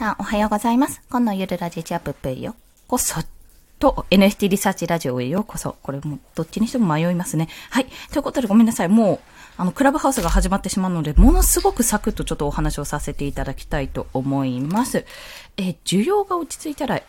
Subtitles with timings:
[0.00, 1.02] さんおはようございます。
[1.10, 2.54] 今のゆるラジチアップへよ
[2.88, 3.20] こそ。
[3.78, 5.76] と、NFT リサーチラジオへようこそ。
[5.82, 7.48] これも、どっちにしても迷いますね。
[7.68, 7.86] はい。
[8.10, 8.88] ということでごめんなさい。
[8.88, 9.20] もう、
[9.58, 15.04] あの、クラブハウスが始まってしまうので、ものすごくサクッとちょっとお話をさせていただきたいと思います。
[15.58, 17.02] え需要が落ち着いたら、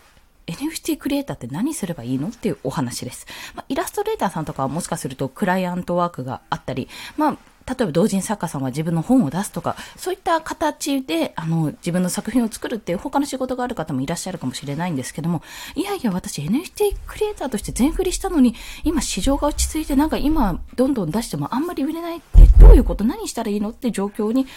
[0.48, 2.28] NFT クリエイターって何すればいいの？
[2.28, 3.26] っていうお話です。
[3.56, 7.38] まあ、イラストレーターさんとかはもしかするとクライアントワークがあったり、まあ、
[7.72, 15.42] 例えば同人作家さんは自分の本を出すとか、そういった形で、あの、自分の作品を作るっていう他の仕事がある方もいらっしゃるかもしれないんですけども、
[15.76, 24.48] いやいや、私 NFT クリエイターとして全振りしたのに、今市場が落ち着いて、なんか今、どんどん出してもあんまり売れないって、どういうこと何したらいいのって状況に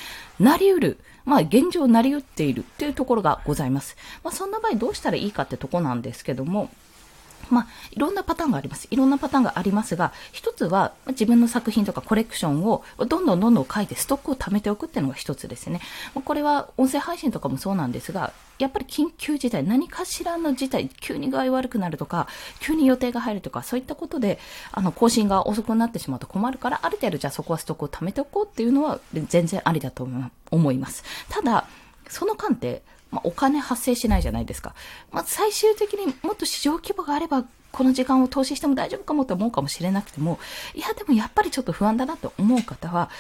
[0.41, 0.99] なり得る。
[1.25, 3.97] まあ、現状なり得っているっていうところがございます。
[4.23, 6.71] まあ、そんな場合どうしたらいいかってとこなんですけども、
[7.51, 8.89] まあ、いろんなパターンがあります。
[8.91, 15.81] いろんなパターンがありますが、一つは自分の作品とかコレクションをどんどんどんどん書いてストックを貯めておくっていうのが一つですね。
[16.15, 22.29] まこれは音声配信とかもそうなんですが、やっぱり緊急事態、何かしらの事態、急に具合悪くなるとか、
[22.61, 24.39] 急に予定が入るとか、そういったことで、
[24.71, 30.09] あの、更新が遅くなってしまうと困るから、ある程度じゃあそこはストックを貯めておこうっていうのは全然ありだと
[30.51, 31.05] 思います。
[31.29, 31.67] ただ、
[32.09, 32.83] その間って、
[33.15, 34.75] まあ、お金発生しないじゃないですか。
[35.13, 40.39] まあ、最終的にもっと市場規模があれば、この時間を投資しても大丈夫かもって思うかもしれなくても、
[40.75, 43.11] いや、でもやっぱりちょっと不安だなと思う方は、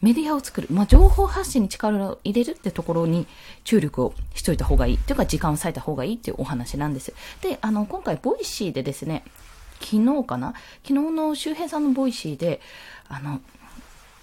[0.00, 3.26] メディアを作る、まあ、情報発信に力を入れるってところに
[3.64, 4.98] 注力をしといた方がいい。
[4.98, 7.12] というか、時間を割いた方がいいっていうお話なんです。
[7.42, 9.24] で、あの、今回、ボイシーでですね、
[9.80, 10.54] 昨日かな？
[10.86, 12.60] 昨日の周平さんのボイシーで、
[13.08, 13.40] あの、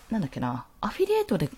[0.10, 1.50] なんだっけな、アフィリエイトで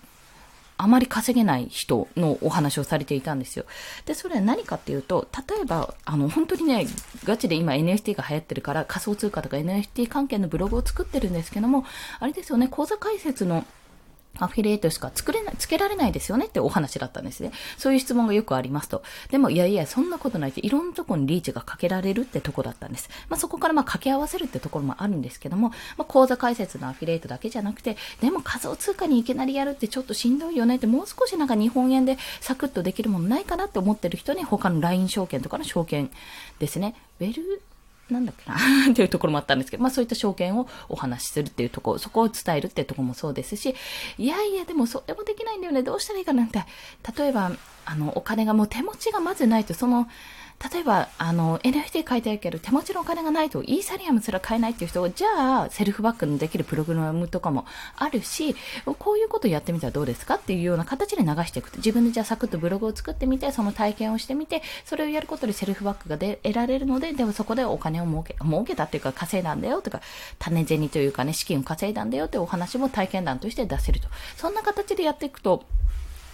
[0.82, 3.66] あまり稼げない人のお話をされていたんですよ。
[4.06, 6.86] で、それは何かっていうと、例えば、あの、本当にね、
[7.24, 11.84] ガチで今 NFT が流行ってるから仮想通貨とか NFT 関係のブログを作ってるんですけども、
[12.18, 13.66] あれですよね、講座解説の
[14.38, 17.52] アフィリエイトしか作れない、つけられないですよねってお話だったんですね。
[17.76, 19.02] そういう質問がよくありますと。
[19.30, 23.10] でも、いやいや、そんなことないって、いろんなとこにリーチがかけられるってとこだったんです。
[23.28, 36.10] まあ、そこからまあ掛け合わせるってところもあるんですけども、まあ、講座解説のアフィリエイトだけじゃなくて、でも仮想通貨にいきなりやるってちょっとしんどいよねって、もう少しなんか日本円でサクッとできるものないかなって思ってる人に、他の LINE 証券とかの証券
[36.58, 36.94] ですね。
[37.20, 37.62] ウェル、
[38.12, 38.56] なんだっけな。
[38.90, 43.74] っていうところもあったんですけど、まあそういった証券をお話しするっていうところ、そこを伝えるっていうところもそうですし、
[44.18, 46.64] いやいや、でもそれもできないんだよね、どうしたらいいかなんて、
[47.16, 47.52] 例えば、
[47.84, 50.08] あの、お金がもう手持ちがまずないと、その、
[50.72, 57.64] 例えば、あの、NFT 買いたいけど、手持ちのお金がないと、イーサリアムすら買えないっていう人じゃあ、セルフバックのできるプログラムとかも
[57.96, 58.54] あるし、
[58.98, 61.78] こういうことやってみたらどうですかっていうような形で流していくと。
[61.78, 70.02] 自分でじゃあサクッとブログを作ってみて、その体験をしてみて、それをやることでセルフバックがで得られるので、でもそこでお金を儲け、儲けたっていうか稼いだんだよとか、
[70.38, 74.08] 種銭というかね、資金を稼いだんだよってお話も体験談として出せると。
[74.36, 75.64] そんな形でやっていくと、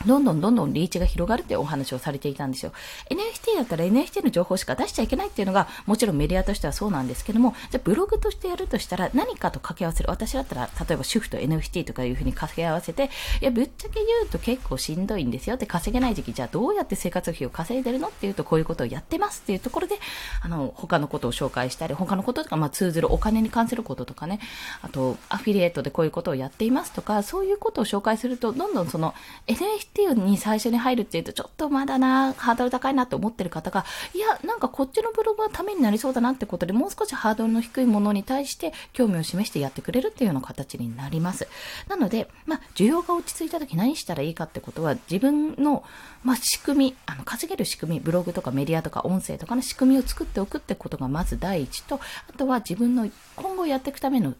[0.06, 2.72] どんどんどんどんリーチが広がるってお話をされていたんですよ。
[3.10, 10.10] NFT だったら NFT の情報しか出しちゃいけないっていうのが、もちろんメディアとしてはそうなんですけども、じゃブログとしてやるとしたら何かと掛け合わせる。
[10.10, 19.98] 私だったら、例えば主婦と NFT とかいうふうに掛け合わせて、いや、ぶっちゃけ言うと結構しんどいんですよって稼げない時期、じゃあどうやって生活費を稼いでるのっていうと、こういうことをやってますっていうところで、
[20.42, 24.40] あの、他のことを紹介したり、他のこととか、まあ通ずるお金に関することとかね、
[24.82, 29.14] あと、アフィリエイトでこういうことをやっていますとか、そういうことを紹介すると、どんどんその
[29.46, 41.48] NFT っていうに最初に入るっていうと、ちょっとまだな、ハードル高いなと思ってる方が、いや、なんかこっちのブログはためになりそうだなってことで、もう少しハードルの低いものに対して興味を示してやってくれるっていうような形になります。
[41.88, 45.82] なので、まあ、需要が落ち着いた時何したらいいかってことは、自分の、
[46.22, 54.34] まあ、仕組み、あの、稼げる仕組み、ブログとかメディアとか音声とかの仕組みを作っておくってことがまず第一と、あとは自分の今後やっていくための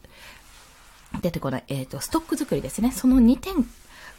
[1.23, 2.93] 出てこない、えっ、と、ストック作りですね。
[2.93, 3.67] その2点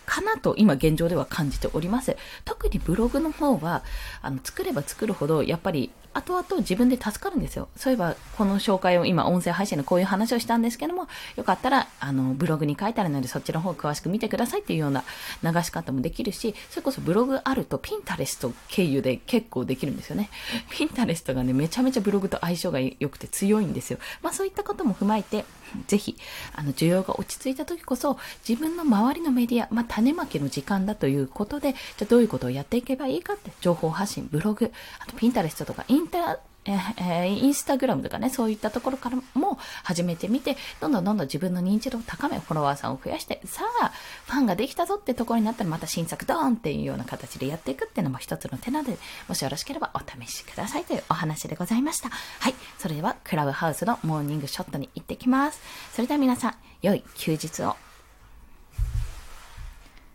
[0.07, 2.15] かなと今現状では感じております。
[2.45, 3.83] 特にブログの方は、
[4.21, 7.67] あの、作れば作るほど、やっぱり、後々自分で助かるんですよ。
[7.75, 15.03] そういえば、この紹介を今、音声配信のこういう話をしたんですけども、よかったら、あの、ブログに書いてあるので、そっちの方を詳しく見てくださいっていうような
[15.43, 20.29] 流し方もできるし、それこそブログあると、ピンタレスト経由で結構できるんですよね。
[20.71, 23.99] ピンタレストがね、めちゃめちゃブログと相性が良くて強いんですよ。
[24.23, 25.43] まあそういったことも踏まえて、
[25.87, 26.15] ぜひ、
[26.55, 28.17] あの、需要が落ち着いた時こそ、
[28.47, 43.91] 自分の周りのメディア、まあ、種まきの時間だということで、じゃあどういうことをやっていけばいいかって、情報発信、ブログ、あとピンタレストとか、インターえーインスタグラムとかね、そういったところからも始めてみて、どんどんどんどん自分の認知度を高め、フォロワーさんを増やして、さあ、
[44.25, 48.97] ファンができたぞってところになったらまた新作ドーンっていうような形でやっていくっていうのも一つの手なので、
[49.29, 52.09] もしよろしければお試しくださいというお話でございました。
[52.09, 52.55] はい。
[52.77, 55.61] それでは、クラブハウスのモーニングショットに行ってきます。
[55.93, 57.75] それでは皆さん、良い休日を